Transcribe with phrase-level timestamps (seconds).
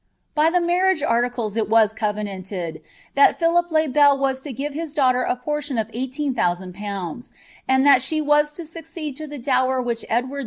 [0.33, 2.81] By the marriage articles it was covenanted,
[3.13, 7.31] that Philip le Bd WifM give his daughter a portion of e^hlecn thousand nouDtls,
[7.69, 10.39] tai itMit was to suecccd lo the dower which Edward 1.